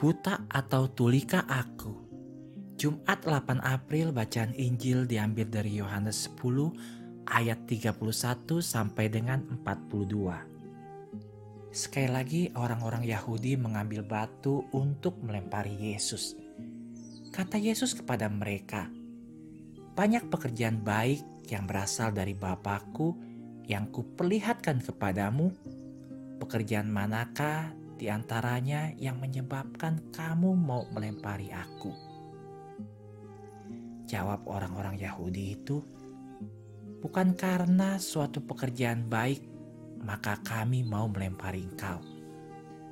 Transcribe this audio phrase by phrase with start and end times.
[0.00, 1.92] Buta atau tulika aku?
[2.80, 11.68] Jumat 8 April bacaan Injil diambil dari Yohanes 10 ayat 31 sampai dengan 42.
[11.68, 16.32] Sekali lagi orang-orang Yahudi mengambil batu untuk melempari Yesus.
[17.28, 18.88] Kata Yesus kepada mereka,
[20.00, 23.20] "Banyak pekerjaan baik yang berasal dari Bapakku
[23.68, 25.52] yang kuperlihatkan kepadamu.
[26.40, 31.92] Pekerjaan manakah di antaranya yang menyebabkan kamu mau melempari aku?
[34.08, 35.84] Jawab orang-orang Yahudi itu,
[37.04, 39.44] bukan karena suatu pekerjaan baik
[40.00, 42.00] maka kami mau melempari engkau,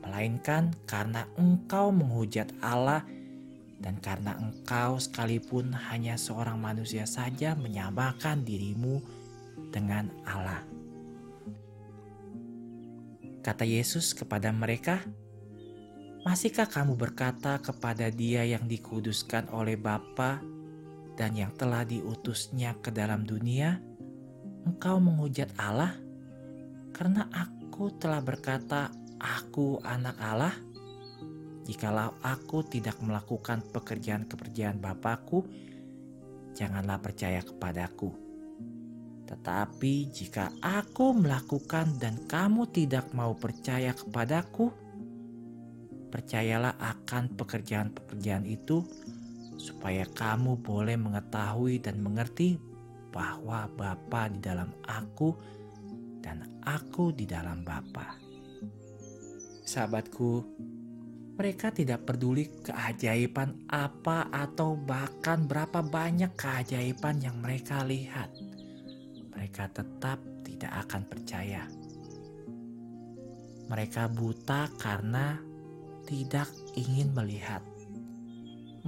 [0.00, 3.04] melainkan karena engkau menghujat Allah
[3.84, 9.04] dan karena engkau sekalipun hanya seorang manusia saja menyamakan dirimu
[9.68, 10.73] dengan Allah.
[13.44, 15.04] Kata Yesus kepada mereka,
[16.24, 20.40] Masihkah kamu berkata kepada dia yang dikuduskan oleh Bapa
[21.20, 23.76] dan yang telah diutusnya ke dalam dunia,
[24.64, 25.92] engkau menghujat Allah?
[26.96, 28.88] Karena aku telah berkata,
[29.20, 30.56] aku anak Allah?
[31.68, 35.44] Jikalau aku tidak melakukan pekerjaan-pekerjaan Bapakku,
[36.56, 38.23] janganlah percaya kepadaku.
[39.24, 44.68] Tetapi jika aku melakukan dan kamu tidak mau percaya kepadaku,
[46.12, 48.84] percayalah akan pekerjaan-pekerjaan itu,
[49.56, 52.60] supaya kamu boleh mengetahui dan mengerti
[53.08, 55.32] bahwa Bapa di dalam aku
[56.20, 58.20] dan aku di dalam Bapa.
[59.64, 60.44] Sahabatku,
[61.34, 68.30] mereka tidak peduli keajaiban apa atau bahkan berapa banyak keajaiban yang mereka lihat
[69.44, 71.68] mereka tetap tidak akan percaya.
[73.68, 75.36] Mereka buta karena
[76.08, 77.60] tidak ingin melihat.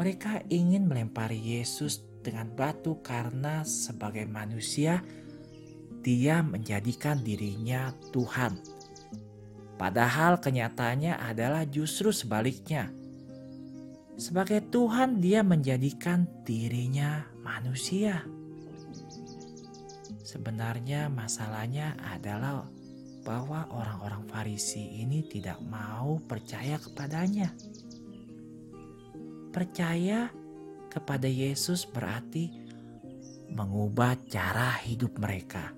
[0.00, 5.04] Mereka ingin melempari Yesus dengan batu karena sebagai manusia
[6.00, 8.56] dia menjadikan dirinya Tuhan.
[9.76, 12.88] Padahal kenyataannya adalah justru sebaliknya.
[14.16, 18.24] Sebagai Tuhan dia menjadikan dirinya manusia.
[20.26, 22.66] Sebenarnya masalahnya adalah
[23.22, 27.54] bahwa orang-orang Farisi ini tidak mau percaya kepadanya.
[29.54, 30.26] Percaya
[30.90, 32.50] kepada Yesus berarti
[33.54, 35.70] mengubah cara hidup mereka.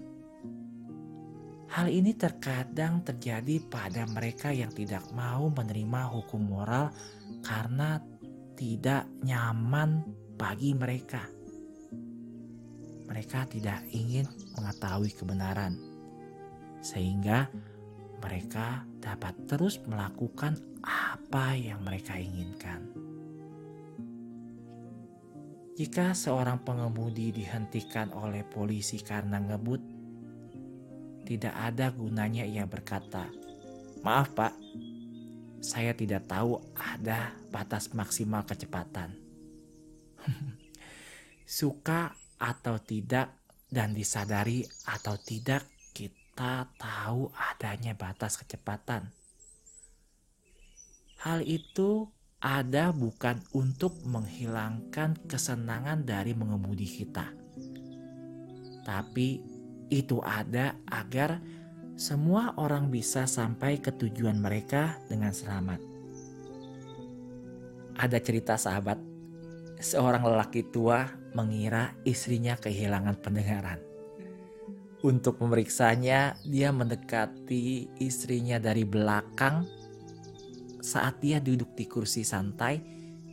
[1.68, 6.88] Hal ini terkadang terjadi pada mereka yang tidak mau menerima hukum moral
[7.44, 8.00] karena
[8.56, 10.08] tidak nyaman
[10.40, 11.37] bagi mereka
[13.08, 15.80] mereka tidak ingin mengetahui kebenaran,
[16.84, 17.48] sehingga
[18.20, 23.08] mereka dapat terus melakukan apa yang mereka inginkan.
[25.78, 29.78] Jika seorang pengemudi dihentikan oleh polisi karena ngebut,
[31.22, 33.30] tidak ada gunanya ia berkata,
[34.02, 34.58] "Maaf, Pak,
[35.62, 39.14] saya tidak tahu ada batas maksimal kecepatan."
[41.46, 43.34] Suka atau tidak
[43.68, 49.10] dan disadari atau tidak kita tahu adanya batas kecepatan.
[51.18, 52.06] Hal itu
[52.38, 57.34] ada bukan untuk menghilangkan kesenangan dari mengemudi kita.
[58.86, 59.42] Tapi
[59.90, 61.42] itu ada agar
[61.98, 65.82] semua orang bisa sampai ke tujuan mereka dengan selamat.
[67.98, 69.17] Ada cerita sahabat
[69.78, 73.80] seorang lelaki tua mengira istrinya kehilangan pendengaran.
[74.98, 79.62] Untuk memeriksanya, dia mendekati istrinya dari belakang
[80.82, 82.82] saat dia duduk di kursi santai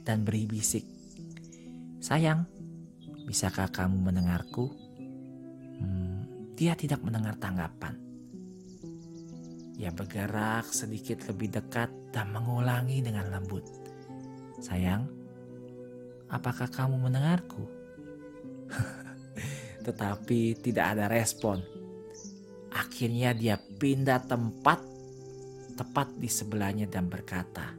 [0.06, 0.86] dan beri bisik.
[1.98, 2.46] Sayang,
[3.26, 4.70] bisakah kamu mendengarku?
[5.82, 7.98] Hmm, dia tidak mendengar tanggapan.
[9.82, 13.66] Ia bergerak sedikit lebih dekat dan mengulangi dengan lembut.
[14.62, 15.25] Sayang,
[16.30, 17.66] apakah kamu mendengarku?
[19.86, 21.62] Tetapi tidak ada respon.
[22.76, 24.82] Akhirnya dia pindah tempat
[25.76, 27.76] tepat di sebelahnya dan berkata,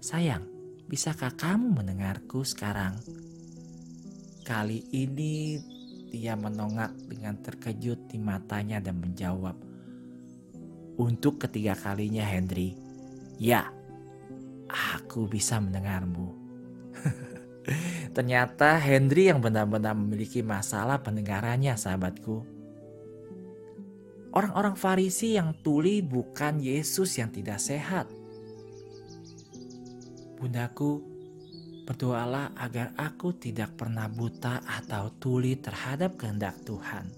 [0.00, 0.46] Sayang,
[0.86, 2.96] bisakah kamu mendengarku sekarang?
[4.46, 5.60] Kali ini
[6.10, 9.54] dia menongak dengan terkejut di matanya dan menjawab,
[11.00, 12.76] Untuk ketiga kalinya Henry,
[13.40, 13.64] ya,
[14.68, 16.49] aku bisa mendengarmu.
[18.16, 22.42] Ternyata Henry yang benar-benar memiliki masalah pendengarannya sahabatku.
[24.30, 28.06] Orang-orang Farisi yang tuli bukan Yesus yang tidak sehat.
[30.38, 31.02] Bundaku,
[31.82, 37.10] berdoalah agar aku tidak pernah buta atau tuli terhadap kehendak Tuhan.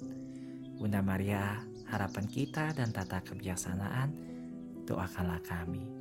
[0.80, 1.60] Bunda Maria,
[1.92, 4.08] harapan kita dan tata kebijaksanaan,
[4.88, 5.91] doakanlah kami.